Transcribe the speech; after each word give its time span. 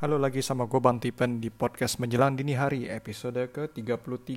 Halo 0.00 0.16
lagi 0.16 0.40
sama 0.40 0.64
gue 0.64 0.80
Bang 0.80 0.96
Tipen 0.96 1.44
di 1.44 1.52
podcast 1.52 2.00
Menjelang 2.00 2.32
Dini 2.32 2.56
Hari 2.56 2.88
episode 2.88 3.36
ke-33 3.52 4.32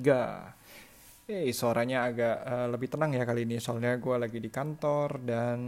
Eh 1.24 1.48
suaranya 1.56 2.04
agak 2.04 2.36
uh, 2.44 2.68
lebih 2.68 2.92
tenang 2.92 3.16
ya 3.16 3.24
kali 3.24 3.48
ini 3.48 3.56
soalnya 3.56 3.96
gue 3.96 4.12
lagi 4.12 4.44
di 4.44 4.52
kantor 4.52 5.24
dan 5.24 5.58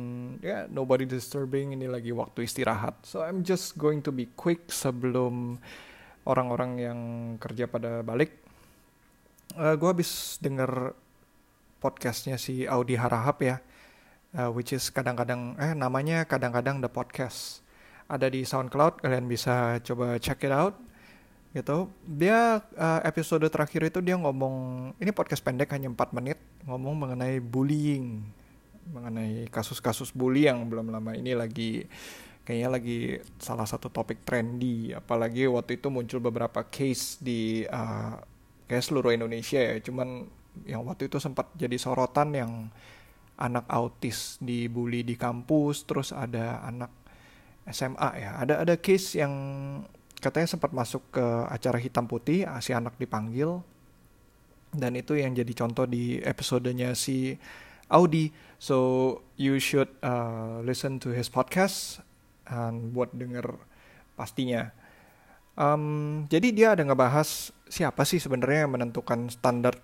ya 0.44 0.52
yeah, 0.52 0.62
nobody 0.68 1.08
disturbing 1.08 1.72
ini 1.72 1.88
lagi 1.88 2.12
waktu 2.12 2.44
istirahat. 2.44 3.08
So 3.08 3.24
I'm 3.24 3.40
just 3.40 3.80
going 3.80 4.04
to 4.04 4.12
be 4.12 4.28
quick 4.36 4.68
sebelum 4.68 5.64
orang-orang 6.28 6.72
yang 6.76 7.00
kerja 7.40 7.64
pada 7.64 8.04
balik. 8.04 8.36
Uh, 9.56 9.80
Gue 9.80 9.96
habis 9.96 10.36
denger 10.44 10.92
podcastnya 11.80 12.36
si 12.36 12.68
Audi 12.68 13.00
Harahap 13.00 13.40
ya 13.40 13.64
uh, 14.36 14.52
Which 14.52 14.76
is 14.76 14.92
kadang-kadang, 14.92 15.56
eh 15.56 15.72
namanya 15.72 16.28
kadang-kadang 16.28 16.84
The 16.84 16.92
Podcast 16.92 17.64
ada 18.06 18.26
di 18.30 18.46
SoundCloud 18.46 19.02
kalian 19.02 19.26
bisa 19.26 19.82
coba 19.82 20.18
check 20.22 20.46
it 20.46 20.54
out 20.54 20.78
gitu. 21.56 21.88
Dia 22.04 22.60
uh, 22.60 23.00
episode 23.02 23.46
terakhir 23.48 23.88
itu 23.88 23.98
dia 24.04 24.14
ngomong 24.14 24.90
ini 25.00 25.10
podcast 25.10 25.42
pendek 25.42 25.72
hanya 25.72 25.90
4 25.90 26.16
menit 26.16 26.38
ngomong 26.68 26.94
mengenai 26.94 27.40
bullying 27.40 28.22
mengenai 28.86 29.50
kasus-kasus 29.50 30.14
bully 30.14 30.46
yang 30.46 30.70
belum 30.70 30.94
lama 30.94 31.10
ini 31.18 31.34
lagi 31.34 31.90
kayaknya 32.46 32.68
lagi 32.70 32.98
salah 33.42 33.66
satu 33.66 33.90
topik 33.90 34.22
trendy. 34.22 34.94
Apalagi 34.94 35.50
waktu 35.50 35.82
itu 35.82 35.90
muncul 35.90 36.22
beberapa 36.22 36.62
case 36.70 37.18
di 37.18 37.66
uh, 37.66 38.14
kayak 38.70 38.84
seluruh 38.86 39.10
Indonesia 39.10 39.58
ya. 39.58 39.82
Cuman 39.82 40.30
yang 40.64 40.86
waktu 40.86 41.10
itu 41.10 41.18
sempat 41.18 41.50
jadi 41.58 41.74
sorotan 41.76 42.30
yang 42.32 42.52
anak 43.36 43.68
autis 43.68 44.40
dibully 44.40 45.04
di 45.04 45.12
kampus 45.18 45.84
terus 45.84 46.08
ada 46.08 46.64
anak 46.64 46.88
SMA 47.70 48.10
ya. 48.18 48.30
Ada 48.42 48.54
ada 48.62 48.74
case 48.78 49.18
yang 49.18 49.32
katanya 50.22 50.48
sempat 50.48 50.70
masuk 50.72 51.02
ke 51.12 51.24
acara 51.50 51.78
hitam 51.78 52.06
putih, 52.06 52.46
si 52.62 52.72
anak 52.72 52.96
dipanggil 52.96 53.60
dan 54.76 54.92
itu 54.98 55.16
yang 55.16 55.32
jadi 55.32 55.52
contoh 55.56 55.88
di 55.88 56.20
episodenya 56.20 56.92
si 56.92 57.36
Audi. 57.88 58.30
So 58.56 59.20
you 59.36 59.60
should 59.60 59.92
uh, 60.00 60.64
listen 60.64 60.96
to 61.04 61.12
his 61.12 61.28
podcast 61.28 62.00
and 62.48 62.92
buat 62.96 63.12
denger 63.12 63.60
pastinya. 64.16 64.72
Um, 65.56 66.24
jadi 66.28 66.48
dia 66.52 66.68
ada 66.76 66.84
ngebahas 66.84 67.52
siapa 67.68 68.04
sih 68.04 68.20
sebenarnya 68.20 68.68
yang 68.68 68.76
menentukan 68.76 69.32
standar 69.32 69.76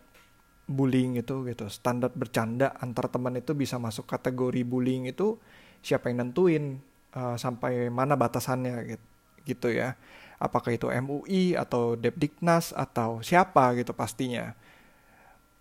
bullying 0.68 1.20
itu 1.20 1.44
gitu, 1.48 1.68
standar 1.68 2.12
bercanda 2.12 2.76
antar 2.80 3.08
teman 3.08 3.36
itu 3.36 3.52
bisa 3.56 3.80
masuk 3.80 4.08
kategori 4.08 4.62
bullying 4.64 5.08
itu 5.08 5.40
siapa 5.82 6.08
yang 6.12 6.28
nentuin 6.28 6.80
uh, 7.16 7.36
sampai 7.36 7.88
mana 7.88 8.14
batasannya 8.18 8.98
gitu, 9.44 9.68
ya. 9.72 9.96
Apakah 10.42 10.74
itu 10.74 10.90
MUI 10.90 11.54
atau 11.54 11.94
Depdiknas 11.94 12.74
atau 12.74 13.22
siapa 13.22 13.78
gitu 13.78 13.94
pastinya. 13.94 14.58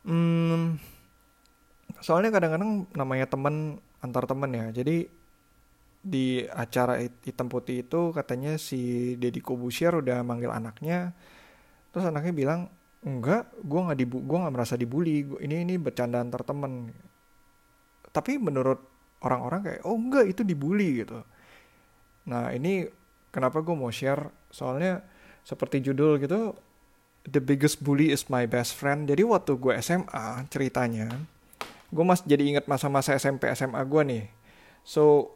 Hmm, 0.01 0.81
soalnya 2.01 2.33
kadang-kadang 2.33 2.89
namanya 2.97 3.29
temen 3.29 3.77
antar 4.01 4.25
temen 4.25 4.49
ya. 4.49 4.65
Jadi 4.73 5.05
di 6.01 6.41
acara 6.49 6.97
hitam 6.97 7.45
putih 7.45 7.85
itu 7.85 8.09
katanya 8.09 8.57
si 8.57 9.13
Deddy 9.21 9.37
Kobusier 9.37 9.93
udah 10.01 10.25
manggil 10.25 10.49
anaknya. 10.49 11.13
Terus 11.93 12.09
anaknya 12.09 12.33
bilang, 12.33 12.61
enggak, 13.05 13.53
gue 13.61 13.79
nggak 13.85 13.99
dibu, 14.01 14.17
gue 14.25 14.37
nggak 14.41 14.55
merasa 14.57 14.73
dibully. 14.73 15.29
Ini 15.45 15.61
ini 15.61 15.77
bercanda 15.77 16.17
antar 16.17 16.41
temen. 16.41 16.89
Tapi 18.09 18.41
menurut 18.41 18.81
orang-orang 19.21 19.61
kayak, 19.61 19.81
oh 19.85 19.93
enggak 19.93 20.25
itu 20.25 20.41
dibully 20.41 21.05
gitu. 21.05 21.21
Nah 22.27 22.53
ini 22.53 22.85
kenapa 23.31 23.63
gue 23.63 23.73
mau 23.73 23.89
share 23.89 24.29
soalnya 24.51 25.01
seperti 25.41 25.81
judul 25.81 26.21
gitu 26.21 26.53
The 27.21 27.37
biggest 27.37 27.85
bully 27.85 28.09
is 28.09 28.25
my 28.33 28.49
best 28.49 28.73
friend. 28.73 29.05
Jadi 29.05 29.21
waktu 29.21 29.53
gue 29.53 29.77
SMA 29.77 30.41
ceritanya, 30.49 31.05
gue 31.93 32.01
masih 32.01 32.25
jadi 32.25 32.43
inget 32.49 32.65
masa-masa 32.65 33.13
SMP 33.13 33.45
SMA 33.53 33.77
gue 33.85 34.01
nih. 34.01 34.25
So 34.81 35.29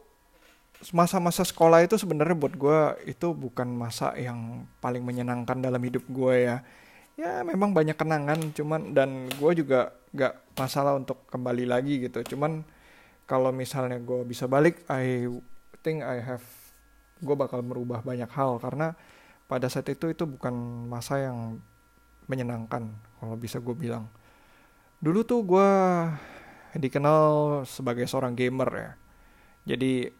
masa-masa 0.90 1.46
sekolah 1.46 1.86
itu 1.86 1.94
sebenarnya 1.94 2.34
buat 2.34 2.58
gue 2.58 2.80
itu 3.06 3.30
bukan 3.30 3.70
masa 3.70 4.18
yang 4.18 4.66
paling 4.82 5.06
menyenangkan 5.06 5.62
dalam 5.62 5.78
hidup 5.78 6.02
gue 6.10 6.34
ya. 6.50 6.66
Ya 7.14 7.46
memang 7.46 7.70
banyak 7.70 7.94
kenangan, 7.94 8.50
cuman 8.50 8.90
dan 8.90 9.30
gue 9.38 9.52
juga 9.54 9.94
gak 10.10 10.42
masalah 10.58 10.98
untuk 10.98 11.22
kembali 11.30 11.70
lagi 11.70 12.02
gitu. 12.02 12.34
Cuman 12.34 12.66
kalau 13.30 13.54
misalnya 13.54 14.02
gue 14.02 14.26
bisa 14.26 14.50
balik, 14.50 14.82
I 14.90 15.30
think 15.86 16.02
I 16.02 16.18
have 16.18 16.65
gue 17.20 17.36
bakal 17.36 17.60
merubah 17.64 18.00
banyak 18.04 18.28
hal. 18.32 18.58
Karena 18.60 18.92
pada 19.46 19.70
saat 19.70 19.86
itu 19.88 20.10
itu 20.10 20.24
bukan 20.26 20.54
masa 20.90 21.22
yang 21.22 21.60
menyenangkan 22.26 22.90
kalau 23.20 23.36
bisa 23.38 23.62
gue 23.62 23.74
bilang. 23.74 24.10
Dulu 24.98 25.22
tuh 25.22 25.40
gue 25.46 25.70
dikenal 26.76 27.24
sebagai 27.64 28.04
seorang 28.10 28.34
gamer 28.36 28.70
ya. 28.72 28.90
Jadi 29.74 30.10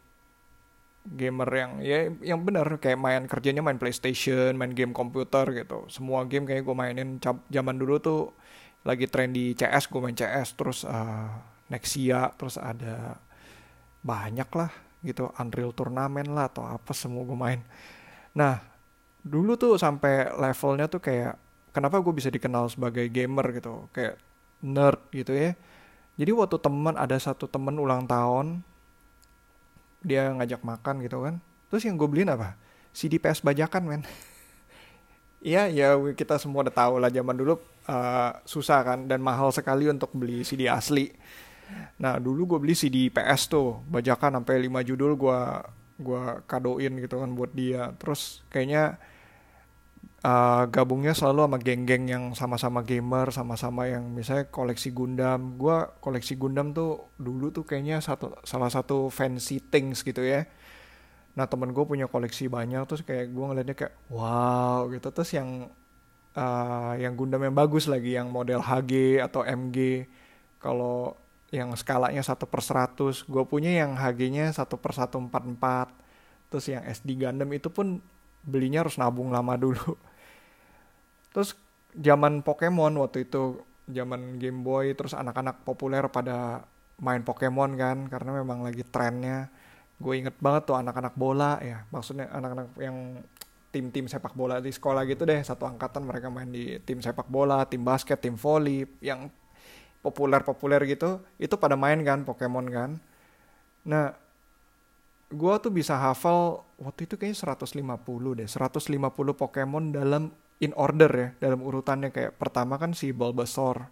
gamer 1.07 1.51
yang 1.55 1.73
ya 1.79 2.11
yang 2.19 2.43
benar 2.43 2.67
kayak 2.83 2.99
main 2.99 3.23
kerjanya 3.31 3.63
main 3.63 3.79
PlayStation 3.79 4.55
main 4.59 4.75
game 4.75 4.91
komputer 4.91 5.47
gitu. 5.55 5.87
Semua 5.87 6.27
game 6.27 6.47
kayak 6.47 6.67
gue 6.67 6.75
mainin 6.75 7.23
zaman 7.51 7.77
dulu 7.79 8.03
tuh 8.03 8.21
lagi 8.87 9.11
tren 9.11 9.35
di 9.35 9.55
CS 9.55 9.91
gue 9.91 10.01
main 10.03 10.15
CS 10.15 10.55
terus 10.55 10.87
uh, 10.87 11.31
Nexia 11.67 12.31
terus 12.39 12.55
ada 12.55 13.19
banyak 14.07 14.47
lah 14.55 14.71
gitu 15.05 15.29
Unreal 15.37 15.73
Tournament 15.77 16.29
lah 16.33 16.49
atau 16.49 16.65
apa 16.65 16.93
semua 16.97 17.25
gue 17.27 17.39
main. 17.39 17.61
Nah 18.37 18.63
dulu 19.27 19.59
tuh 19.59 19.75
sampai 19.77 20.31
levelnya 20.39 20.87
tuh 20.87 21.03
kayak 21.03 21.35
kenapa 21.75 21.99
gue 21.99 22.15
bisa 22.15 22.31
dikenal 22.31 22.71
sebagai 22.71 23.05
gamer 23.11 23.51
gitu 23.57 23.91
kayak 23.93 24.17
nerd 24.65 25.01
gitu 25.13 25.35
ya. 25.35 25.53
Jadi 26.17 26.33
waktu 26.33 26.57
teman 26.57 26.97
ada 26.97 27.17
satu 27.21 27.45
temen 27.45 27.77
ulang 27.77 28.09
tahun 28.09 28.65
dia 30.01 30.33
ngajak 30.33 30.63
makan 30.65 31.05
gitu 31.05 31.27
kan. 31.27 31.35
Terus 31.69 31.83
yang 31.85 31.99
gue 31.99 32.09
beliin 32.09 32.31
apa? 32.33 32.57
CD 32.97 33.21
PS 33.21 33.45
bajakan 33.45 33.85
men. 33.85 34.05
Iya, 35.47 35.71
ya 35.71 35.95
kita 36.17 36.43
semua 36.43 36.67
udah 36.67 36.75
tahu 36.75 36.99
lah 36.99 37.07
zaman 37.07 37.39
dulu 37.39 37.61
uh, 37.87 38.31
susah 38.43 38.83
kan 38.83 39.07
dan 39.07 39.23
mahal 39.23 39.55
sekali 39.55 39.87
untuk 39.87 40.11
beli 40.11 40.43
CD 40.43 40.67
asli. 40.67 41.15
Nah 41.97 42.21
dulu 42.21 42.57
gue 42.57 42.59
beli 42.63 42.75
CD 42.77 43.09
PS 43.09 43.49
tuh 43.51 43.83
bajakan 43.89 44.41
sampai 44.43 44.69
5 44.69 44.89
judul 44.89 45.13
gue 45.17 45.41
gua 45.97 46.45
kadoin 46.45 46.93
gitu 47.01 47.21
kan 47.21 47.33
buat 47.33 47.53
dia. 47.57 47.93
Terus 47.97 48.45
kayaknya 48.53 49.01
uh, 50.25 50.65
gabungnya 50.69 51.17
selalu 51.17 51.49
sama 51.49 51.59
geng-geng 51.61 52.05
yang 52.09 52.25
sama-sama 52.37 52.81
gamer, 52.85 53.33
sama-sama 53.33 53.89
yang 53.89 54.05
misalnya 54.13 54.49
koleksi 54.53 54.93
Gundam. 54.93 55.57
Gue 55.57 55.77
koleksi 56.05 56.37
Gundam 56.37 56.77
tuh 56.77 57.13
dulu 57.17 57.53
tuh 57.53 57.65
kayaknya 57.65 58.05
satu 58.05 58.37
salah 58.45 58.69
satu 58.69 59.09
fancy 59.09 59.61
things 59.61 60.05
gitu 60.05 60.21
ya. 60.21 60.45
Nah 61.37 61.45
temen 61.49 61.73
gue 61.73 61.85
punya 61.85 62.09
koleksi 62.09 62.49
banyak 62.49 62.85
terus 62.89 63.05
kayak 63.05 63.33
gue 63.33 63.45
ngeliatnya 63.45 63.77
kayak 63.77 63.95
wow 64.13 64.89
gitu. 64.93 65.09
Terus 65.13 65.31
yang 65.37 65.73
uh, 66.37 66.93
yang 67.01 67.17
Gundam 67.17 67.41
yang 67.45 67.57
bagus 67.57 67.89
lagi 67.89 68.17
yang 68.17 68.29
model 68.29 68.61
HG 68.61 69.25
atau 69.25 69.45
MG. 69.45 70.09
Kalau 70.61 71.26
yang 71.57 71.73
skalanya 71.73 72.21
1 72.21 72.37
per 72.37 72.61
100 72.61 73.25
gue 73.25 73.45
punya 73.49 73.73
yang 73.73 73.97
HG-nya 73.97 74.53
1 74.53 74.69
per 74.77 74.93
144 74.93 76.53
terus 76.53 76.67
yang 76.69 76.85
SD 76.85 77.17
Gundam 77.17 77.49
itu 77.57 77.73
pun 77.73 78.05
belinya 78.45 78.85
harus 78.85 79.01
nabung 79.01 79.33
lama 79.33 79.57
dulu. 79.65 79.97
Terus 81.33 81.57
zaman 81.97 82.45
Pokemon 82.45 83.01
waktu 83.01 83.25
itu 83.25 83.65
zaman 83.89 84.37
Game 84.37 84.61
Boy 84.61 84.93
terus 84.93 85.17
anak-anak 85.17 85.65
populer 85.65 86.05
pada 86.13 86.69
main 87.01 87.25
Pokemon 87.25 87.75
kan 87.81 87.99
karena 88.13 88.31
memang 88.37 88.61
lagi 88.61 88.85
trennya. 88.85 89.49
Gue 89.97 90.21
inget 90.21 90.37
banget 90.39 90.69
tuh 90.69 90.77
anak-anak 90.77 91.17
bola 91.17 91.57
ya 91.65 91.89
maksudnya 91.89 92.29
anak-anak 92.29 92.69
yang 92.77 93.25
tim-tim 93.73 94.09
sepak 94.09 94.33
bola 94.37 94.61
di 94.61 94.73
sekolah 94.73 95.05
gitu 95.09 95.25
deh 95.25 95.41
satu 95.41 95.65
angkatan 95.69 96.05
mereka 96.05 96.29
main 96.29 96.49
di 96.49 96.77
tim 96.85 97.01
sepak 97.01 97.29
bola 97.29 97.65
tim 97.65 97.85
basket 97.85 98.21
tim 98.21 98.37
volley 98.37 98.89
yang 99.01 99.29
populer-populer 100.07 100.87
gitu 100.87 101.19
itu 101.43 101.55
pada 101.59 101.75
main 101.75 101.99
kan 102.07 102.23
Pokemon 102.23 102.67
kan. 102.71 102.91
Nah 103.83 104.15
gue 105.27 105.55
tuh 105.59 105.75
bisa 105.75 105.99
hafal 105.99 106.63
waktu 106.79 107.11
itu 107.11 107.19
kayaknya 107.19 107.59
150 107.59 108.39
deh 108.39 108.47
150 108.47 109.43
Pokemon 109.43 109.85
dalam 109.91 110.31
in 110.63 110.71
order 110.79 111.11
ya 111.11 111.29
dalam 111.43 111.67
urutannya. 111.67 112.15
Kayak 112.15 112.39
pertama 112.39 112.79
kan 112.79 112.95
si 112.95 113.11
Bulbasaur 113.11 113.91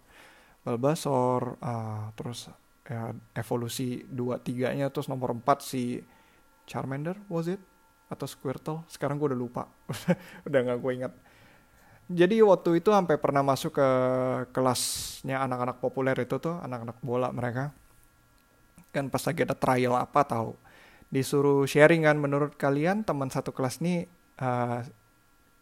Bulbasaur 0.63 1.59
uh, 1.59 2.09
terus 2.15 2.47
ya, 2.87 3.11
evolusi 3.35 4.07
dua 4.07 4.39
tiganya 4.39 4.87
terus 4.87 5.11
nomor 5.11 5.35
4 5.35 5.43
si 5.59 5.99
Charmander 6.65 7.19
was 7.27 7.51
it? 7.51 7.59
Atau 8.07 8.29
Squirtle? 8.29 8.85
Sekarang 8.87 9.17
gue 9.17 9.33
udah 9.33 9.39
lupa. 9.39 9.63
Udah 10.47 10.59
nggak 10.61 10.77
gue 10.77 10.91
ingat 10.93 11.13
jadi 12.05 12.45
waktu 12.45 12.85
itu 12.85 12.93
sampai 12.93 13.17
pernah 13.17 13.41
masuk 13.41 13.81
ke 13.81 13.89
kelasnya 14.53 15.41
anak-anak 15.41 15.81
populer 15.81 16.13
itu 16.21 16.37
tuh 16.37 16.53
anak-anak 16.61 17.01
bola 17.01 17.33
mereka. 17.33 17.73
Kan 18.93 19.09
pas 19.09 19.25
lagi 19.25 19.41
ada 19.41 19.57
trial 19.57 19.97
apa 19.97 20.21
tahu. 20.21 20.53
Disuruh 21.09 21.65
sharing 21.65 22.05
kan 22.05 22.21
menurut 22.21 22.53
kalian 22.61 23.01
teman 23.01 23.33
satu 23.33 23.49
kelas 23.49 23.81
nih 23.81 24.05
uh, 24.37 24.85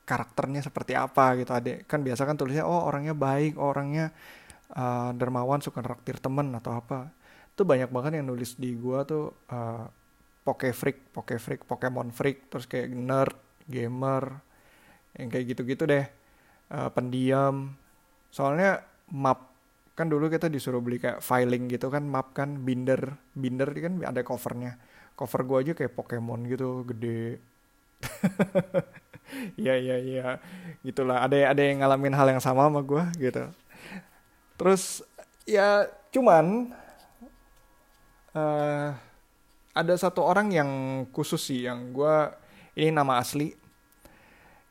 karakternya 0.04 0.60
seperti 0.60 1.00
apa 1.00 1.40
gitu 1.40 1.56
ada 1.56 1.80
kan 1.88 2.04
biasa 2.04 2.28
kan 2.28 2.36
tulisnya 2.36 2.68
oh 2.68 2.92
orangnya 2.92 3.16
baik 3.16 3.56
oh, 3.56 3.72
orangnya 3.72 4.12
uh, 4.76 5.16
dermawan 5.16 5.64
suka 5.64 5.80
raktir 5.80 6.20
temen 6.20 6.52
atau 6.60 6.76
apa. 6.76 7.08
Tuh 7.56 7.64
banyak 7.64 7.88
banget 7.88 8.20
yang 8.20 8.28
nulis 8.28 8.60
di 8.60 8.76
gua 8.76 9.08
tuh 9.08 9.32
uh, 9.48 9.88
poke 10.44 10.76
freak 10.76 11.16
poke 11.16 11.40
freak 11.40 11.64
pokemon 11.64 12.12
freak 12.12 12.52
terus 12.52 12.68
kayak 12.68 12.92
nerd 12.92 13.40
gamer 13.64 14.44
yang 15.16 15.32
kayak 15.32 15.56
gitu-gitu 15.56 15.88
deh 15.88 16.04
uh, 16.74 16.90
pendiam. 16.90 17.78
Soalnya 18.34 18.82
map 19.14 19.54
kan 19.94 20.10
dulu 20.10 20.26
kita 20.26 20.50
disuruh 20.50 20.82
beli 20.82 20.98
kayak 20.98 21.22
filing 21.22 21.70
gitu 21.70 21.94
kan 21.94 22.02
map 22.02 22.34
kan 22.34 22.58
binder 22.66 23.14
binder 23.38 23.70
kan 23.70 24.02
ada 24.02 24.26
covernya. 24.26 24.82
Cover 25.14 25.46
gua 25.46 25.62
aja 25.62 25.78
kayak 25.78 25.94
Pokemon 25.94 26.50
gitu 26.50 26.82
gede. 26.90 27.38
Iya 29.58 29.74
iya 29.80 29.98
iya. 29.98 30.28
Gitulah 30.84 31.26
ada 31.26 31.36
ada 31.56 31.62
yang 31.62 31.82
ngalamin 31.82 32.16
hal 32.16 32.28
yang 32.38 32.42
sama 32.44 32.68
sama 32.68 32.82
gue 32.84 33.04
gitu. 33.18 33.44
Terus 34.60 35.02
ya 35.48 35.90
cuman 36.14 36.72
uh, 38.38 38.94
ada 39.74 39.94
satu 39.98 40.22
orang 40.22 40.54
yang 40.54 40.70
khusus 41.10 41.42
sih 41.42 41.66
yang 41.66 41.92
gue 41.92 42.16
ini 42.78 42.94
nama 42.94 43.18
asli 43.18 43.58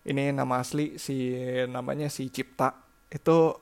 ini 0.03 0.35
nama 0.35 0.59
asli 0.59 0.99
si 0.99 1.35
namanya 1.71 2.11
si 2.11 2.27
Cipta. 2.27 2.75
Itu 3.07 3.55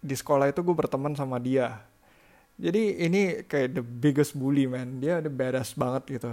di 0.00 0.16
sekolah 0.16 0.48
itu 0.48 0.64
gue 0.64 0.76
berteman 0.76 1.12
sama 1.12 1.36
dia. 1.36 1.84
Jadi 2.56 3.04
ini 3.04 3.44
kayak 3.44 3.76
the 3.76 3.84
biggest 3.84 4.32
bully 4.32 4.64
man. 4.64 5.00
Dia 5.04 5.20
the 5.20 5.28
badass 5.28 5.76
banget 5.76 6.20
gitu. 6.20 6.32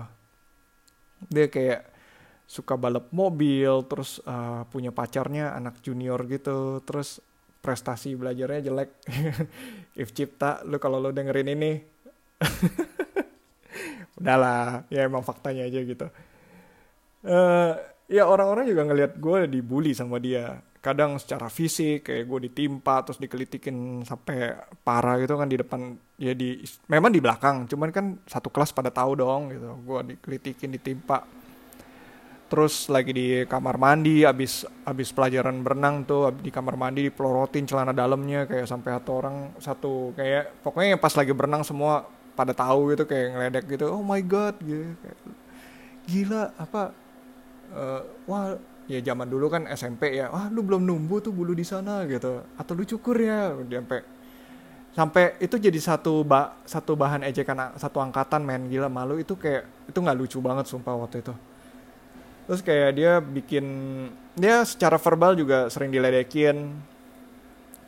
Dia 1.27 1.51
kayak 1.51 1.91
suka 2.49 2.73
balap 2.79 3.13
mobil 3.13 3.85
terus 3.85 4.23
uh, 4.25 4.65
punya 4.71 4.95
pacarnya 4.95 5.51
anak 5.59 5.83
junior 5.83 6.23
gitu. 6.31 6.79
Terus 6.87 7.19
prestasi 7.59 8.15
belajarnya 8.15 8.71
jelek. 8.71 8.89
If 10.01 10.15
cipta 10.15 10.63
lu 10.63 10.79
kalau 10.79 11.03
lu 11.03 11.11
dengerin 11.11 11.51
ini 11.51 11.83
udahlah. 14.23 14.87
Ya 14.87 15.03
emang 15.03 15.27
faktanya 15.27 15.67
aja 15.67 15.83
gitu. 15.83 16.07
Uh, 17.19 17.75
ya 18.09 18.25
orang-orang 18.25 18.65
juga 18.65 18.89
ngelihat 18.89 19.21
gue 19.21 19.38
dibully 19.47 19.94
sama 19.94 20.17
dia. 20.17 20.59
Kadang 20.79 21.19
secara 21.19 21.51
fisik 21.51 22.07
kayak 22.07 22.25
gue 22.25 22.39
ditimpa 22.50 23.03
terus 23.06 23.19
dikelitikin 23.21 24.01
sampai 24.07 24.57
parah 24.81 25.19
gitu 25.21 25.35
kan 25.38 25.45
di 25.45 25.59
depan 25.59 25.94
ya 26.15 26.31
di 26.33 26.63
memang 26.88 27.11
di 27.11 27.19
belakang 27.19 27.67
cuman 27.67 27.89
kan 27.91 28.06
satu 28.23 28.47
kelas 28.50 28.73
pada 28.73 28.89
tahu 28.89 29.19
dong 29.19 29.53
gitu. 29.53 29.69
Gue 29.85 30.00
dikelitikin 30.15 30.73
ditimpa. 30.73 31.23
Terus 32.50 32.89
lagi 32.89 33.13
di 33.13 33.27
kamar 33.45 33.77
mandi 33.77 34.25
abis 34.25 34.65
abis 34.81 35.13
pelajaran 35.13 35.62
berenang 35.62 36.01
tuh 36.01 36.33
di 36.33 36.50
kamar 36.50 36.73
mandi 36.81 37.05
dipelorotin 37.05 37.69
celana 37.69 37.94
dalamnya 37.94 38.50
kayak 38.50 38.65
sampai 38.65 38.97
satu 38.97 39.12
orang 39.13 39.38
satu 39.62 39.94
kayak 40.17 40.65
pokoknya 40.65 40.97
pas 40.97 41.13
lagi 41.13 41.29
berenang 41.29 41.62
semua 41.62 42.09
pada 42.33 42.55
tahu 42.57 42.95
gitu 42.95 43.05
kayak 43.05 43.38
ngeledek 43.38 43.65
gitu 43.77 43.94
oh 43.94 44.01
my 44.01 44.23
god 44.25 44.57
gitu. 44.65 44.95
Kayak, 44.97 45.17
gila 46.09 46.44
apa 46.57 46.81
uh, 47.74 48.01
wah 48.30 48.56
ya 48.89 49.00
zaman 49.06 49.30
dulu 49.30 49.48
kan 49.50 49.69
SMP 49.69 50.18
ya. 50.18 50.30
Wah 50.33 50.50
lu 50.50 50.66
belum 50.66 50.81
numbu 50.81 51.21
tuh 51.21 51.30
bulu 51.30 51.54
di 51.54 51.63
sana 51.63 52.04
gitu. 52.10 52.42
Atau 52.57 52.74
lu 52.74 52.83
cukur 52.83 53.18
ya. 53.21 53.54
Sampai 53.54 54.00
sampai 54.89 55.24
itu 55.38 55.56
jadi 55.62 55.77
satu 55.77 56.25
ba 56.25 56.57
satu 56.66 56.98
bahan 56.98 57.21
ejekan 57.30 57.77
satu 57.77 58.01
angkatan 58.01 58.42
main 58.42 58.66
gila 58.66 58.89
malu. 58.89 59.21
Itu 59.21 59.38
kayak 59.38 59.89
itu 59.89 59.98
nggak 59.98 60.18
lucu 60.18 60.38
banget 60.42 60.66
sumpah 60.66 60.94
waktu 60.98 61.21
itu. 61.21 61.33
Terus 62.50 62.62
kayak 62.66 62.92
dia 62.98 63.13
bikin 63.21 63.66
dia 64.33 64.65
secara 64.65 64.98
verbal 64.98 65.38
juga 65.38 65.69
sering 65.69 65.94
diledekin. 65.94 66.74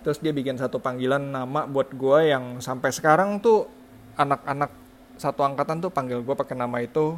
Terus 0.01 0.17
dia 0.17 0.33
bikin 0.33 0.57
satu 0.57 0.81
panggilan 0.81 1.21
nama 1.21 1.69
buat 1.69 1.93
gue 1.93 2.19
yang 2.29 2.57
sampai 2.57 2.89
sekarang 2.89 3.37
tuh 3.37 3.69
anak-anak 4.17 4.73
satu 5.21 5.45
angkatan 5.45 5.77
tuh 5.77 5.93
panggil 5.93 6.25
gue 6.25 6.33
pakai 6.33 6.57
nama 6.57 6.81
itu 6.81 7.17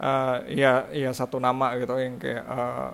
uh, 0.00 0.42
ya 0.50 0.86
ya 0.90 1.10
satu 1.12 1.38
nama 1.38 1.74
gitu 1.78 1.94
yang 1.98 2.16
kayak 2.18 2.44
uh, 2.46 2.90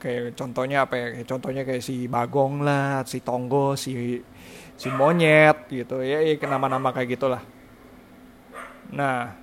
kayak 0.00 0.36
contohnya 0.36 0.84
apa 0.84 0.94
ya? 0.96 1.06
Contohnya 1.24 1.62
kayak 1.64 1.82
si 1.82 2.06
Bagong 2.06 2.62
lah 2.64 3.02
si 3.08 3.20
Tonggo 3.20 3.74
si 3.74 4.20
si 4.76 4.88
monyet 4.92 5.68
gitu. 5.68 6.00
Ya, 6.04 6.20
ya 6.22 6.36
nama-nama 6.46 6.92
kayak 6.92 7.18
gitulah. 7.18 7.42
Nah 8.92 9.34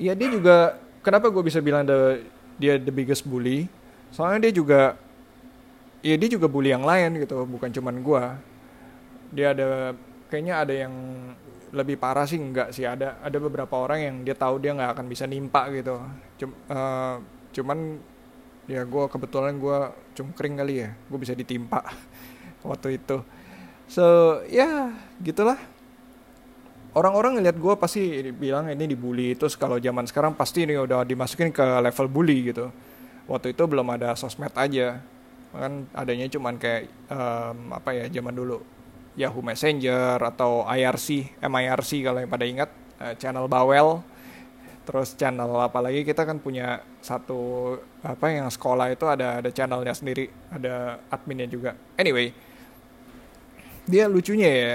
ya 0.00 0.16
dia 0.16 0.28
juga 0.32 0.80
kenapa 1.04 1.28
gue 1.28 1.44
bisa 1.44 1.60
bilang 1.60 1.84
the, 1.84 2.24
dia 2.56 2.80
the 2.80 2.92
biggest 2.92 3.28
bully? 3.28 3.68
Soalnya 4.12 4.48
dia 4.48 4.52
juga 4.60 4.80
ya 6.02 6.18
dia 6.18 6.28
juga 6.28 6.50
bully 6.50 6.74
yang 6.74 6.82
lain 6.82 7.22
gitu 7.22 7.46
bukan 7.46 7.70
cuman 7.70 8.02
gue 8.02 8.24
dia 9.32 9.54
ada 9.54 9.94
kayaknya 10.32 10.64
ada 10.64 10.72
yang 10.72 10.94
lebih 11.76 12.00
parah 12.00 12.24
sih 12.24 12.40
enggak 12.40 12.72
sih. 12.72 12.88
Ada 12.88 13.20
ada 13.20 13.36
beberapa 13.36 13.76
orang 13.76 14.00
yang 14.00 14.16
dia 14.24 14.32
tahu 14.32 14.56
dia 14.56 14.72
nggak 14.72 14.96
akan 14.96 15.06
bisa 15.12 15.28
nimpa 15.28 15.68
gitu. 15.68 16.00
Cum, 16.40 16.56
uh, 16.72 17.20
cuman 17.52 18.00
ya 18.64 18.88
gue 18.88 19.04
kebetulan 19.12 19.60
gue 19.60 19.78
cungkring 20.16 20.56
kali 20.56 20.88
ya. 20.88 20.96
Gue 21.12 21.20
bisa 21.20 21.36
ditimpa 21.36 21.84
waktu 22.68 22.96
itu. 22.96 23.20
So 23.92 24.40
ya 24.48 24.64
yeah, 24.64 24.80
gitulah. 25.20 25.60
Orang-orang 26.92 27.40
ngeliat 27.40 27.56
gue 27.56 27.74
pasti 27.80 28.32
bilang 28.36 28.68
ini 28.68 28.84
dibully. 28.84 29.32
Terus 29.36 29.56
kalau 29.56 29.80
zaman 29.80 30.04
sekarang 30.04 30.36
pasti 30.36 30.68
ini 30.68 30.76
udah 30.76 31.04
dimasukin 31.08 31.48
ke 31.48 31.64
level 31.64 32.08
bully 32.08 32.52
gitu. 32.52 32.68
Waktu 33.24 33.56
itu 33.56 33.64
belum 33.64 33.88
ada 33.96 34.12
sosmed 34.12 34.52
aja. 34.52 35.00
Kan 35.56 35.88
adanya 35.96 36.28
cuman 36.28 36.60
kayak 36.60 36.92
um, 37.08 37.72
apa 37.72 37.96
ya 37.96 38.04
zaman 38.12 38.36
dulu 38.36 38.60
Yahoo 39.14 39.44
Messenger 39.44 40.16
atau 40.16 40.64
IRC 40.64 41.40
MIRC 41.44 41.90
kalau 42.00 42.18
yang 42.24 42.30
pada 42.32 42.44
ingat 42.48 42.70
uh, 43.00 43.14
channel 43.16 43.46
bawel. 43.48 44.00
Terus 44.82 45.14
channel 45.14 45.62
apalagi 45.62 46.02
kita 46.02 46.26
kan 46.26 46.42
punya 46.42 46.82
satu 46.98 47.78
apa 48.02 48.34
yang 48.34 48.50
sekolah 48.50 48.90
itu 48.90 49.06
ada 49.06 49.38
ada 49.38 49.50
channelnya 49.54 49.94
sendiri 49.94 50.26
ada 50.50 50.98
adminnya 51.06 51.46
juga. 51.46 51.78
Anyway 51.94 52.34
dia 53.86 54.06
lucunya 54.10 54.50
ya 54.50 54.74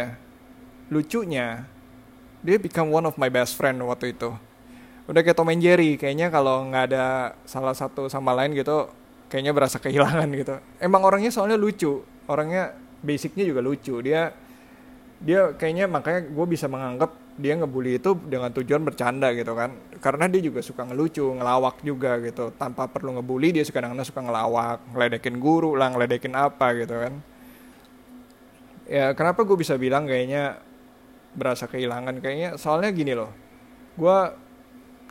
lucunya 0.92 1.63
dia 2.44 2.57
become 2.60 2.88
one 2.88 3.04
of 3.04 3.19
my 3.19 3.28
best 3.28 3.60
friend 3.60 3.84
waktu 3.84 4.16
itu. 4.16 4.31
Udah 5.12 5.24
kayak 5.24 5.36
Tom 5.36 5.51
and 5.51 5.60
Jerry 5.60 6.00
kayaknya 6.00 6.31
kalau 6.31 6.68
nggak 6.72 6.92
ada 6.92 7.36
salah 7.44 7.75
satu 7.75 8.07
sama 8.07 8.31
lain 8.31 8.56
gitu 8.56 8.88
kayaknya 9.28 9.51
berasa 9.51 9.75
kehilangan 9.75 10.27
gitu. 10.32 10.56
Emang 10.79 11.03
orangnya 11.03 11.36
soalnya 11.36 11.60
lucu 11.60 12.00
orangnya 12.32 12.75
basicnya 13.01 13.44
juga 13.46 13.62
lucu. 13.62 14.00
Dia 14.01 14.34
dia 15.18 15.50
kayaknya 15.58 15.89
makanya 15.89 16.30
gue 16.30 16.46
bisa 16.46 16.70
menganggap 16.70 17.10
dia 17.38 17.54
ngebully 17.54 18.01
itu 18.01 18.18
dengan 18.25 18.50
tujuan 18.50 18.82
bercanda 18.82 19.30
gitu 19.34 19.54
kan. 19.54 19.74
Karena 20.01 20.25
dia 20.25 20.42
juga 20.42 20.62
suka 20.66 20.86
ngelucu 20.86 21.25
ngelawak 21.38 21.82
juga 21.86 22.18
gitu. 22.22 22.50
Tanpa 22.58 22.89
perlu 22.89 23.18
ngebully 23.18 23.54
dia 23.54 23.63
suka 23.66 23.82
kadang 23.82 23.98
suka 24.01 24.22
ngelawak. 24.25 24.82
Ngeledekin 24.94 25.38
guru 25.38 25.77
lah 25.77 25.94
ngeledekin 25.94 26.34
apa 26.34 26.74
gitu 26.77 26.96
kan. 26.98 27.13
Ya 28.88 29.12
kenapa 29.13 29.44
gue 29.44 29.58
bisa 29.60 29.77
bilang 29.77 30.10
kayaknya 30.10 30.58
berasa 31.38 31.70
kehilangan? 31.70 32.18
Kayaknya 32.24 32.50
soalnya 32.58 32.89
gini 32.89 33.13
loh. 33.13 33.30
Gue 33.94 34.18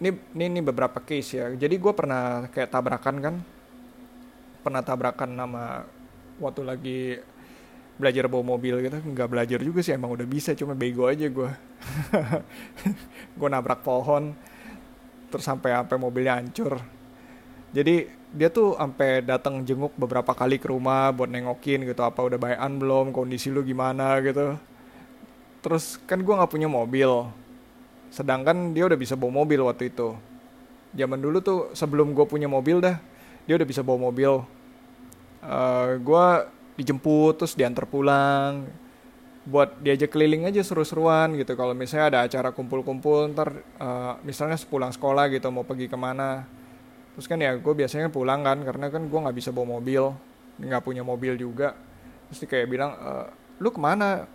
ini, 0.03 0.11
ini 0.35 0.45
ini 0.59 0.61
beberapa 0.65 0.99
case 1.01 1.39
ya. 1.39 1.47
Jadi 1.55 1.77
gue 1.79 1.93
pernah 1.95 2.51
kayak 2.51 2.71
tabrakan 2.73 3.17
kan. 3.23 3.35
Pernah 4.67 4.83
tabrakan 4.83 5.31
nama 5.31 5.87
waktu 6.43 6.63
lagi 6.67 7.01
belajar 7.97 8.29
bawa 8.29 8.57
mobil 8.57 8.85
gitu 8.85 9.01
nggak 9.01 9.29
belajar 9.29 9.59
juga 9.65 9.81
sih 9.81 9.97
emang 9.97 10.13
udah 10.13 10.29
bisa 10.29 10.53
cuma 10.53 10.77
bego 10.77 11.09
aja 11.09 11.33
gue 11.33 11.51
gue 13.41 13.49
nabrak 13.49 13.81
pohon 13.81 14.37
terus 15.31 15.45
sampai 15.47 15.75
sampai 15.75 15.97
mobilnya 15.99 16.39
hancur. 16.39 16.79
Jadi 17.75 18.09
dia 18.33 18.49
tuh 18.49 18.79
sampai 18.79 19.21
datang 19.21 19.61
jenguk 19.67 19.93
beberapa 19.99 20.33
kali 20.33 20.57
ke 20.57 20.71
rumah 20.71 21.13
buat 21.13 21.29
nengokin 21.31 21.85
gitu 21.85 22.03
apa 22.03 22.25
udah 22.25 22.39
bayan 22.41 22.81
belum 22.81 23.13
kondisi 23.13 23.53
lu 23.53 23.61
gimana 23.67 24.17
gitu. 24.23 24.57
Terus 25.61 25.99
kan 26.07 26.23
gue 26.23 26.35
nggak 26.35 26.53
punya 26.53 26.71
mobil 26.71 27.29
sedangkan 28.07 28.71
dia 28.73 28.87
udah 28.87 28.97
bisa 28.97 29.19
bawa 29.19 29.45
mobil 29.45 29.61
waktu 29.67 29.93
itu. 29.93 30.15
Zaman 30.97 31.21
dulu 31.21 31.39
tuh 31.43 31.61
sebelum 31.77 32.17
gue 32.17 32.25
punya 32.25 32.49
mobil 32.49 32.81
dah 32.81 32.97
dia 33.45 33.55
udah 33.59 33.69
bisa 33.69 33.83
bawa 33.85 34.09
mobil. 34.09 34.41
Uh, 35.45 35.53
eh, 35.53 35.91
gue 36.01 36.27
dijemput 36.77 37.41
terus 37.41 37.57
diantar 37.57 37.89
pulang. 37.89 38.69
Buat 39.47 39.79
diajak 39.79 40.11
keliling 40.11 40.47
aja 40.47 40.63
seru-seruan 40.63 41.35
gitu. 41.39 41.57
Kalau 41.57 41.73
misalnya 41.73 42.07
ada 42.13 42.19
acara 42.27 42.51
kumpul-kumpul 42.51 43.31
ntar 43.33 43.63
uh, 43.79 44.19
misalnya 44.27 44.59
sepulang 44.59 44.93
sekolah 44.93 45.33
gitu 45.33 45.49
mau 45.51 45.65
pergi 45.65 45.87
ke 45.89 45.99
mana. 45.99 46.45
Terus 47.17 47.27
kan 47.27 47.41
ya 47.41 47.57
gue 47.57 47.75
biasanya 47.75 48.13
pulang 48.13 48.45
kan 48.45 48.61
karena 48.61 48.87
kan 48.93 49.03
gue 49.09 49.19
nggak 49.19 49.37
bisa 49.37 49.51
bawa 49.55 49.81
mobil. 49.81 50.13
Nggak 50.61 50.83
punya 50.85 51.03
mobil 51.07 51.39
juga. 51.39 51.73
Terus 52.29 52.43
kayak 52.45 52.67
bilang 52.67 52.91
e, 52.99 53.11
lu 53.63 53.71
ke 53.71 53.81
mana? 53.81 54.27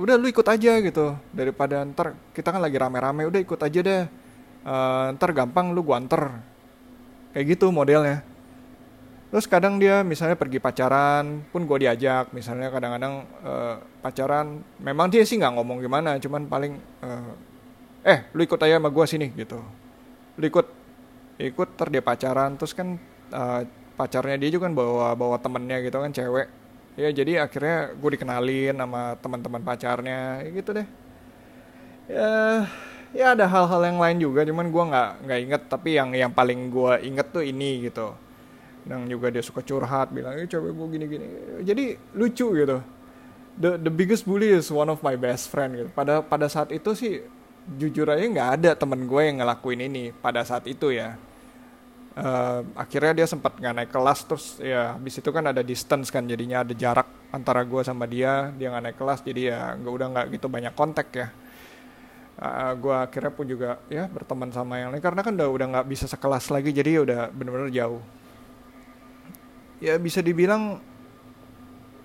Udah 0.00 0.16
lu 0.16 0.26
ikut 0.26 0.46
aja 0.48 0.72
gitu. 0.80 1.14
Daripada 1.30 1.84
ntar 1.84 2.16
kita 2.32 2.48
kan 2.48 2.64
lagi 2.64 2.80
rame-rame 2.80 3.28
udah 3.28 3.40
ikut 3.44 3.60
aja 3.60 3.80
deh. 3.84 4.04
Uh, 4.64 5.12
ntar 5.20 5.36
gampang 5.36 5.76
lu 5.76 5.84
gua 5.84 6.00
anter 6.00 6.32
kayak 7.36 7.58
gitu 7.58 7.68
modelnya 7.68 8.24
terus 9.34 9.50
kadang 9.50 9.82
dia 9.82 10.06
misalnya 10.06 10.38
pergi 10.38 10.62
pacaran 10.62 11.42
pun 11.50 11.66
gue 11.66 11.82
diajak 11.82 12.30
misalnya 12.30 12.70
kadang-kadang 12.70 13.26
uh, 13.42 13.82
pacaran 13.98 14.62
memang 14.78 15.10
dia 15.10 15.26
sih 15.26 15.42
nggak 15.42 15.58
ngomong 15.58 15.82
gimana 15.82 16.22
cuman 16.22 16.46
paling 16.46 16.78
uh, 17.02 17.34
eh 18.06 18.30
lu 18.30 18.46
ikut 18.46 18.62
aja 18.62 18.78
sama 18.78 18.94
gue 18.94 19.04
sini 19.10 19.34
gitu. 19.34 19.58
Lu 20.38 20.44
ikut 20.46 20.70
ikut 21.42 21.68
ter 21.74 21.88
dia 21.90 21.98
pacaran 21.98 22.54
terus 22.54 22.78
kan 22.78 22.94
uh, 23.34 23.66
pacarnya 23.98 24.38
dia 24.38 24.54
juga 24.54 24.70
kan 24.70 24.78
bawa 24.78 25.18
bawa 25.18 25.34
temennya 25.42 25.82
gitu 25.82 25.98
kan 25.98 26.14
cewek. 26.14 26.46
Ya 26.94 27.10
jadi 27.10 27.42
akhirnya 27.42 27.90
gue 27.90 28.10
dikenalin 28.14 28.78
sama 28.78 29.18
teman-teman 29.18 29.66
pacarnya 29.66 30.46
gitu 30.46 30.78
deh. 30.78 30.86
Ya 32.06 32.70
ya 33.10 33.34
ada 33.34 33.50
hal-hal 33.50 33.82
yang 33.82 33.98
lain 33.98 34.18
juga 34.22 34.46
cuman 34.46 34.70
gue 34.70 34.84
nggak 34.94 35.10
nggak 35.26 35.40
inget 35.42 35.62
tapi 35.66 35.98
yang 35.98 36.14
yang 36.14 36.30
paling 36.30 36.70
gue 36.70 37.02
inget 37.02 37.26
tuh 37.34 37.42
ini 37.42 37.90
gitu 37.90 38.14
dan 38.84 39.08
juga 39.08 39.32
dia 39.32 39.40
suka 39.40 39.64
curhat 39.64 40.12
bilang 40.12 40.36
eh 40.36 40.44
cewek 40.44 40.72
gue 40.76 40.86
gini 40.92 41.04
gini. 41.08 41.26
Jadi 41.64 41.84
lucu 42.12 42.46
gitu. 42.52 42.78
The 43.56 43.80
the 43.80 43.92
biggest 43.92 44.28
bully 44.28 44.52
is 44.52 44.68
one 44.68 44.92
of 44.92 45.00
my 45.00 45.16
best 45.16 45.48
friend 45.48 45.72
gitu. 45.72 45.88
Pada 45.96 46.20
pada 46.20 46.46
saat 46.52 46.68
itu 46.68 46.92
sih 46.92 47.24
jujur 47.80 48.04
aja 48.12 48.20
nggak 48.20 48.50
ada 48.60 48.70
temen 48.76 49.08
gue 49.08 49.22
yang 49.24 49.40
ngelakuin 49.40 49.88
ini 49.88 50.12
pada 50.12 50.44
saat 50.44 50.68
itu 50.68 50.92
ya. 50.92 51.16
Uh, 52.14 52.62
akhirnya 52.78 53.24
dia 53.24 53.26
sempat 53.26 53.58
nggak 53.58 53.74
naik 53.74 53.90
kelas 53.90 54.22
terus 54.22 54.62
ya 54.62 54.94
habis 54.94 55.18
itu 55.18 55.26
kan 55.34 55.50
ada 55.50 55.66
distance 55.66 56.14
kan 56.14 56.22
jadinya 56.22 56.62
ada 56.62 56.70
jarak 56.70 57.10
antara 57.34 57.66
gue 57.66 57.82
sama 57.82 58.06
dia 58.06 58.54
dia 58.54 58.70
nggak 58.70 58.84
naik 58.86 58.98
kelas 59.02 59.20
jadi 59.26 59.42
ya 59.50 59.60
nggak 59.74 59.92
udah 59.98 60.06
nggak 60.14 60.26
gitu 60.38 60.46
banyak 60.46 60.74
kontak 60.76 61.08
ya. 61.10 61.26
Uh, 62.34 62.74
gue 62.78 62.94
akhirnya 62.94 63.32
pun 63.32 63.46
juga 63.46 63.78
ya 63.86 64.10
berteman 64.10 64.50
sama 64.52 64.76
yang 64.76 64.90
lain 64.92 65.02
karena 65.02 65.22
kan 65.22 65.32
udah 65.38 65.48
udah 65.48 65.66
nggak 65.74 65.86
bisa 65.88 66.04
sekelas 66.10 66.50
lagi 66.50 66.70
jadi 66.74 67.02
udah 67.06 67.20
bener-bener 67.30 67.70
jauh 67.70 68.02
ya 69.84 70.00
bisa 70.00 70.24
dibilang 70.24 70.80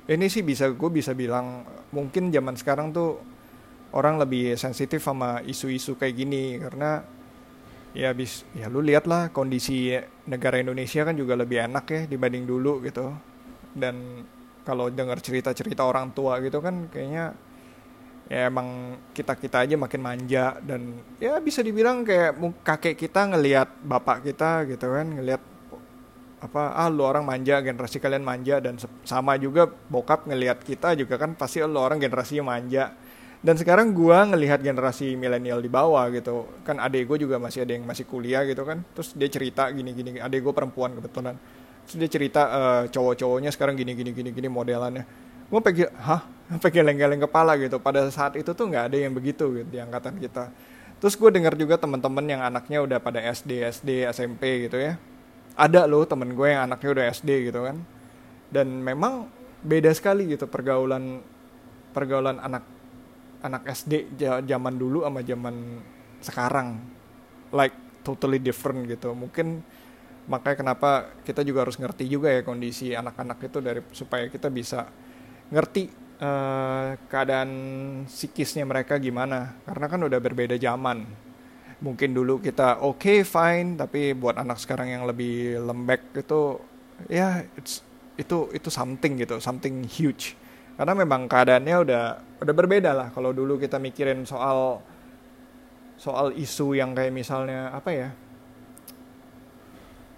ini 0.10 0.26
sih 0.28 0.44
bisa 0.44 0.68
gue 0.76 0.90
bisa 0.92 1.16
bilang 1.16 1.64
mungkin 1.96 2.28
zaman 2.28 2.60
sekarang 2.60 2.92
tuh 2.92 3.22
orang 3.96 4.20
lebih 4.20 4.60
sensitif 4.60 5.02
sama 5.02 5.40
isu-isu 5.48 5.96
kayak 5.96 6.16
gini 6.18 6.60
karena 6.60 7.02
ya 7.96 8.14
bis 8.14 8.46
ya 8.54 8.70
lu 8.70 8.86
lihat 8.86 9.10
lah 9.10 9.34
kondisi 9.34 9.98
negara 10.30 10.62
Indonesia 10.62 11.02
kan 11.02 11.18
juga 11.18 11.34
lebih 11.34 11.66
enak 11.66 11.86
ya 11.90 12.02
dibanding 12.06 12.46
dulu 12.46 12.86
gitu. 12.86 13.16
Dan 13.74 14.26
kalau 14.66 14.94
dengar 14.94 15.18
cerita-cerita 15.22 15.82
orang 15.86 16.14
tua 16.14 16.38
gitu 16.44 16.62
kan 16.62 16.90
kayaknya 16.94 17.34
ya 18.30 18.46
emang 18.46 19.02
kita 19.10 19.34
kita 19.34 19.66
aja 19.66 19.74
makin 19.74 20.02
manja 20.06 20.62
dan 20.62 21.02
ya 21.18 21.42
bisa 21.42 21.66
dibilang 21.66 22.06
kayak 22.06 22.38
kakek 22.62 22.94
kita 22.94 23.26
ngelihat 23.34 23.74
bapak 23.82 24.30
kita 24.30 24.70
gitu 24.70 24.86
kan 24.86 25.18
ngelihat 25.18 25.42
apa 26.40 26.72
ah 26.72 26.88
lu 26.88 27.04
orang 27.04 27.28
manja 27.28 27.60
generasi 27.60 28.00
kalian 28.00 28.24
manja. 28.24 28.64
Dan 28.64 28.80
sama 29.04 29.36
juga 29.36 29.68
bokap 29.68 30.26
ngelihat 30.26 30.64
kita 30.64 30.96
juga 30.96 31.20
kan 31.20 31.36
pasti 31.36 31.60
lu 31.64 31.80
orang 31.80 32.00
generasinya 32.00 32.56
manja. 32.56 32.96
Dan 33.40 33.56
sekarang 33.56 33.96
gua 33.96 34.28
ngelihat 34.28 34.60
generasi 34.60 35.16
milenial 35.16 35.64
di 35.64 35.72
bawah 35.72 36.12
gitu. 36.12 36.48
Kan 36.68 36.80
adik 36.80 37.08
gue 37.08 37.24
juga 37.24 37.40
masih 37.40 37.64
ada 37.64 37.72
yang 37.72 37.88
masih 37.88 38.04
kuliah 38.04 38.44
gitu 38.44 38.68
kan. 38.68 38.84
Terus 38.96 39.16
dia 39.16 39.30
cerita 39.32 39.72
gini 39.72 39.96
gini 39.96 40.20
adik 40.20 40.44
gue 40.44 40.54
perempuan 40.56 40.92
kebetulan. 40.96 41.40
Terus 41.88 41.96
dia 42.04 42.10
cerita 42.12 42.42
uh, 42.52 42.84
cowok-cowoknya 42.92 43.52
sekarang 43.56 43.80
gini 43.80 43.96
gini 43.96 44.12
gini 44.12 44.30
gini 44.36 44.48
modelannya. 44.52 45.04
Gue 45.48 45.60
pengen 45.64 45.92
hah? 46.00 46.24
Pengen 46.64 46.82
geleng-geleng 46.82 47.22
kepala 47.30 47.56
gitu. 47.62 47.80
Pada 47.80 48.10
saat 48.12 48.36
itu 48.36 48.52
tuh 48.52 48.66
nggak 48.68 48.92
ada 48.92 48.98
yang 48.98 49.14
begitu 49.16 49.48
gitu 49.56 49.70
di 49.70 49.80
angkatan 49.80 50.20
kita. 50.20 50.52
Terus 51.00 51.16
gue 51.16 51.30
dengar 51.32 51.56
juga 51.56 51.80
teman-teman 51.80 52.26
yang 52.28 52.42
anaknya 52.44 52.84
udah 52.84 53.00
pada 53.00 53.24
SD 53.24 53.64
SD 53.72 54.04
SMP 54.12 54.68
gitu 54.68 54.76
ya 54.76 55.00
ada 55.60 55.84
loh 55.84 56.08
temen 56.08 56.32
gue 56.32 56.48
yang 56.48 56.72
anaknya 56.72 56.90
udah 56.96 57.06
SD 57.12 57.52
gitu 57.52 57.68
kan. 57.68 57.84
Dan 58.48 58.80
memang 58.80 59.28
beda 59.60 59.92
sekali 59.92 60.24
gitu 60.32 60.48
pergaulan 60.48 61.20
pergaulan 61.92 62.40
anak 62.40 62.64
anak 63.44 63.68
SD 63.68 64.16
zaman 64.24 64.80
dulu 64.80 65.04
sama 65.04 65.20
zaman 65.20 65.56
sekarang. 66.24 66.80
Like 67.52 67.76
totally 68.08 68.40
different 68.40 68.88
gitu. 68.88 69.12
Mungkin 69.12 69.60
makanya 70.32 70.64
kenapa 70.64 70.90
kita 71.28 71.44
juga 71.44 71.68
harus 71.68 71.76
ngerti 71.76 72.08
juga 72.08 72.32
ya 72.32 72.42
kondisi 72.48 72.96
anak-anak 72.96 73.52
itu 73.52 73.58
dari 73.60 73.82
supaya 73.92 74.32
kita 74.32 74.48
bisa 74.48 74.88
ngerti 75.50 75.90
uh, 76.24 76.96
keadaan 77.12 77.52
psikisnya 78.08 78.64
mereka 78.64 78.96
gimana. 78.96 79.60
Karena 79.68 79.86
kan 79.92 80.00
udah 80.08 80.20
berbeda 80.24 80.56
zaman 80.56 81.29
mungkin 81.80 82.12
dulu 82.12 82.44
kita 82.44 82.84
oke 82.84 83.00
okay, 83.00 83.18
fine 83.24 83.80
tapi 83.80 84.12
buat 84.12 84.36
anak 84.36 84.60
sekarang 84.60 84.92
yang 84.92 85.04
lebih 85.08 85.64
lembek 85.64 86.12
itu 86.12 86.60
ya 87.08 87.40
it's, 87.56 87.80
itu 88.20 88.52
itu 88.52 88.68
something 88.68 89.16
gitu 89.16 89.40
something 89.40 89.88
huge. 89.88 90.36
Karena 90.76 90.96
memang 90.96 91.28
keadaannya 91.28 91.76
udah 91.84 92.04
udah 92.40 92.54
berbeda 92.56 92.92
lah. 92.96 93.08
Kalau 93.12 93.32
dulu 93.32 93.60
kita 93.60 93.80
mikirin 93.80 94.24
soal 94.28 94.84
soal 96.00 96.32
isu 96.36 96.76
yang 96.76 96.96
kayak 96.96 97.16
misalnya 97.16 97.72
apa 97.72 97.90
ya? 97.92 98.10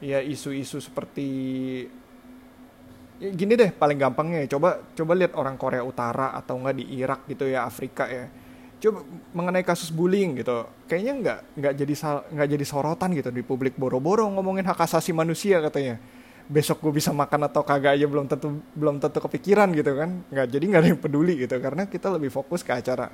Ya 0.01 0.19
isu-isu 0.21 0.81
seperti 0.81 1.29
ya 3.21 3.29
gini 3.37 3.53
deh 3.53 3.69
paling 3.69 4.01
gampangnya 4.01 4.45
ya. 4.45 4.57
Coba 4.57 4.81
coba 4.97 5.13
lihat 5.13 5.33
orang 5.37 5.57
Korea 5.61 5.85
Utara 5.85 6.33
atau 6.33 6.57
enggak 6.57 6.77
di 6.81 6.85
Irak 6.97 7.29
gitu 7.29 7.45
ya 7.45 7.69
Afrika 7.69 8.09
ya 8.09 8.40
coba 8.81 9.05
mengenai 9.37 9.61
kasus 9.61 9.93
bullying 9.93 10.41
gitu 10.41 10.65
kayaknya 10.89 11.13
nggak 11.21 11.39
nggak 11.53 11.73
jadi 11.77 11.93
nggak 12.33 12.49
jadi 12.57 12.65
sorotan 12.65 13.13
gitu 13.13 13.29
di 13.29 13.45
publik. 13.45 13.77
Boro-boro 13.77 14.25
ngomongin 14.33 14.65
hak 14.65 14.81
asasi 14.81 15.13
manusia 15.13 15.61
katanya. 15.61 16.01
Besok 16.49 16.83
gue 16.83 16.99
bisa 16.99 17.13
makan 17.13 17.47
atau 17.47 17.61
kagak 17.61 17.95
aja 17.95 18.09
belum 18.09 18.25
tentu 18.25 18.59
belum 18.73 18.97
tentu 18.97 19.21
kepikiran 19.21 19.69
gitu 19.77 19.93
kan. 19.93 20.25
Nggak 20.33 20.47
jadi 20.49 20.63
nggak 20.65 20.81
ada 20.81 20.89
yang 20.89 20.99
peduli 20.99 21.33
gitu 21.45 21.55
karena 21.61 21.85
kita 21.85 22.09
lebih 22.09 22.33
fokus 22.33 22.65
ke 22.65 22.73
acara 22.73 23.13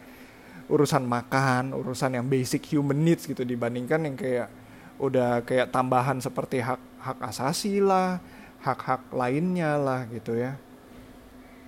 urusan 0.68 1.04
makan 1.04 1.72
urusan 1.76 2.20
yang 2.20 2.28
basic 2.28 2.76
human 2.76 3.00
needs 3.00 3.24
gitu 3.24 3.48
dibandingkan 3.48 4.04
yang 4.04 4.16
kayak 4.20 4.48
udah 5.00 5.44
kayak 5.48 5.72
tambahan 5.72 6.20
seperti 6.20 6.60
hak 6.60 6.80
hak 7.00 7.20
asasi 7.24 7.80
lah 7.80 8.20
hak-hak 8.64 9.04
lainnya 9.12 9.76
lah 9.76 10.08
gitu 10.08 10.32
ya. 10.32 10.56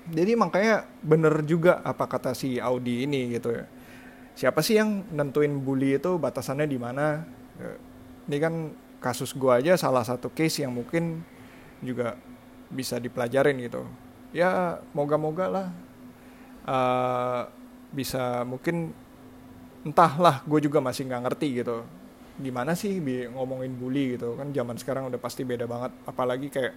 Jadi 0.09 0.33
makanya 0.33 0.87
bener 1.03 1.43
juga 1.45 1.83
apa 1.83 2.09
kata 2.09 2.33
si 2.33 2.57
Audi 2.57 3.05
ini 3.05 3.29
gitu 3.35 3.53
ya 3.53 3.67
siapa 4.39 4.63
sih 4.63 4.79
yang 4.79 5.03
nentuin 5.11 5.51
bully 5.59 5.99
itu 5.99 6.15
batasannya 6.15 6.63
di 6.63 6.79
mana? 6.79 7.27
Ya, 7.59 7.75
ini 8.31 8.37
kan 8.39 8.53
kasus 9.03 9.35
gua 9.35 9.59
aja 9.59 9.75
salah 9.75 10.07
satu 10.07 10.31
case 10.31 10.63
yang 10.63 10.71
mungkin 10.71 11.27
juga 11.83 12.15
bisa 12.71 12.95
dipelajarin 13.03 13.59
gitu. 13.59 13.83
Ya 14.31 14.79
moga-moga 14.95 15.51
lah 15.51 15.67
uh, 16.63 17.41
bisa 17.91 18.47
mungkin 18.47 18.95
entahlah 19.83 20.45
gue 20.45 20.59
juga 20.69 20.79
masih 20.79 21.09
nggak 21.09 21.23
ngerti 21.27 21.47
gitu. 21.59 21.83
Gimana 22.39 22.79
sih 22.79 23.03
bi 23.03 23.27
ngomongin 23.27 23.75
bully 23.75 24.15
gitu? 24.15 24.39
Kan 24.39 24.55
zaman 24.55 24.79
sekarang 24.79 25.11
udah 25.11 25.19
pasti 25.19 25.43
beda 25.43 25.67
banget. 25.67 25.91
Apalagi 26.07 26.47
kayak 26.47 26.73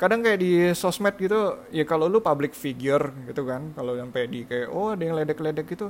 kadang 0.00 0.24
kayak 0.24 0.40
di 0.40 0.52
sosmed 0.76 1.16
gitu 1.16 1.68
ya 1.72 1.84
kalau 1.88 2.08
lu 2.08 2.20
public 2.20 2.52
figure 2.52 3.16
gitu 3.24 3.48
kan 3.48 3.72
kalau 3.72 3.96
sampai 3.96 4.28
di 4.28 4.44
kayak 4.44 4.68
oh 4.68 4.92
ada 4.92 5.00
yang 5.00 5.16
ledek-ledek 5.16 5.64
gitu 5.72 5.88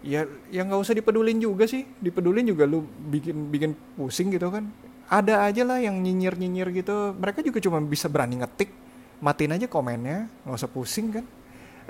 ya 0.00 0.24
yang 0.48 0.72
nggak 0.72 0.80
usah 0.80 0.94
dipedulin 0.96 1.38
juga 1.40 1.64
sih. 1.68 1.84
Dipedulin 2.00 2.44
juga 2.48 2.64
lu 2.64 2.84
bikin 2.84 3.48
bikin 3.52 3.70
pusing 3.96 4.32
gitu 4.32 4.48
kan. 4.48 4.68
Ada 5.10 5.50
aja 5.50 5.62
lah 5.66 5.78
yang 5.82 5.98
nyinyir 6.00 6.38
nyinyir 6.38 6.70
gitu. 6.74 7.12
Mereka 7.18 7.42
juga 7.42 7.58
cuma 7.60 7.78
bisa 7.82 8.06
berani 8.06 8.40
ngetik. 8.40 8.70
Matiin 9.20 9.56
aja 9.56 9.66
komennya. 9.66 10.30
Nggak 10.46 10.56
usah 10.56 10.70
pusing 10.70 11.12
kan. 11.20 11.24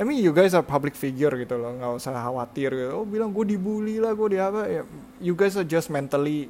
I 0.01 0.07
mean 0.07 0.23
you 0.25 0.33
guys 0.33 0.57
are 0.57 0.65
public 0.65 0.97
figure 0.97 1.35
gitu 1.37 1.61
loh. 1.61 1.77
Nggak 1.77 1.93
usah 2.01 2.17
khawatir 2.17 2.71
gitu. 2.73 2.93
Oh 2.97 3.07
bilang 3.07 3.31
gue 3.31 3.45
dibully 3.45 4.01
lah 4.01 4.17
gue 4.17 4.29
di 4.35 4.39
apa. 4.41 4.67
Ya 4.67 4.83
you 5.21 5.37
guys 5.37 5.55
are 5.61 5.69
just 5.69 5.93
mentally 5.93 6.49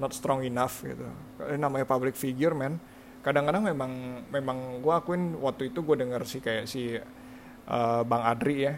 not 0.00 0.16
strong 0.16 0.42
enough 0.42 0.80
gitu. 0.80 1.04
Ini 1.42 1.60
namanya 1.60 1.84
public 1.84 2.16
figure 2.16 2.56
man. 2.56 2.80
Kadang-kadang 3.22 3.70
memang 3.70 3.92
memang 4.32 4.82
gue 4.82 4.90
akuin 4.90 5.38
waktu 5.38 5.70
itu 5.70 5.84
gue 5.84 5.96
denger 6.00 6.22
sih 6.26 6.40
kayak 6.42 6.64
si 6.66 6.96
uh, 7.68 8.02
bang 8.02 8.22
Adri 8.26 8.56
ya 8.66 8.74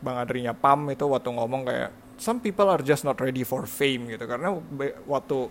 Bang 0.00 0.16
Adrinya 0.16 0.56
Pam 0.56 0.88
itu 0.88 1.04
waktu 1.04 1.28
ngomong 1.32 1.62
kayak 1.68 1.90
some 2.20 2.40
people 2.40 2.68
are 2.68 2.80
just 2.84 3.04
not 3.04 3.16
ready 3.20 3.44
for 3.44 3.64
fame 3.64 4.08
gitu. 4.12 4.24
Karena 4.24 4.52
waktu 5.04 5.48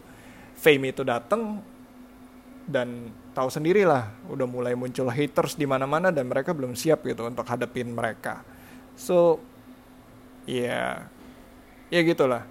fame 0.58 0.94
itu 0.94 1.02
datang 1.06 1.62
dan 2.70 3.10
tahu 3.34 3.50
sendirilah 3.50 4.30
udah 4.30 4.46
mulai 4.46 4.78
muncul 4.78 5.10
haters 5.10 5.58
di 5.58 5.66
mana-mana 5.66 6.14
dan 6.14 6.30
mereka 6.30 6.54
belum 6.54 6.78
siap 6.78 7.02
gitu 7.06 7.26
untuk 7.26 7.46
hadapin 7.50 7.90
mereka. 7.90 8.46
So 8.94 9.42
ya 10.46 11.10
yeah, 11.90 12.02
ya 12.02 12.02
gitulah. 12.06 12.46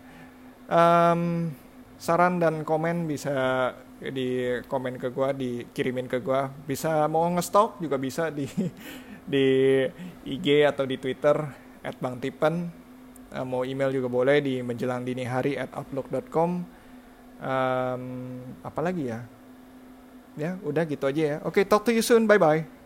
Um, 0.69 1.55
saran 1.99 2.39
dan 2.39 2.63
komen 2.63 3.11
bisa 3.11 3.73
di 3.99 4.63
komen 4.71 4.95
ke 5.03 5.11
gue 5.11 5.29
dikirimin 5.35 6.07
ke 6.07 6.23
gue 6.23 6.41
bisa 6.71 7.11
mau 7.11 7.27
ngestok 7.35 7.83
juga 7.83 7.99
bisa 7.99 8.31
di 8.31 8.47
di 9.33 9.83
IG 10.23 10.63
atau 10.63 10.87
di 10.87 10.97
Twitter 11.03 11.35
at 11.89 11.97
Bang 11.97 12.21
Tipen. 12.21 12.69
Uh, 13.33 13.45
mau 13.49 13.65
email 13.65 13.89
juga 13.89 14.13
boleh 14.13 14.45
di 14.45 14.61
menjelang 14.61 15.09
dini 15.09 15.25
hari 15.25 15.57
at 15.57 15.73
outlook.com. 15.73 16.51
Um, 17.39 18.03
apalagi 18.61 19.09
ya? 19.09 19.25
ya 20.39 20.55
udah 20.63 20.87
gitu 20.87 21.05
aja 21.11 21.23
ya 21.35 21.37
oke 21.43 21.59
talk 21.67 21.83
to 21.83 21.91
you 21.91 22.01
soon 22.01 22.31
bye 22.31 22.39
bye 22.39 22.78